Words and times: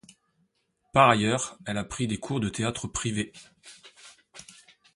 Par 0.93 1.09
ailleurs 1.09 1.59
elle 1.67 1.77
a 1.77 1.83
pris 1.83 2.07
des 2.07 2.17
cours 2.17 2.39
de 2.39 2.49
théâtre 2.49 2.87
privés. 2.87 3.31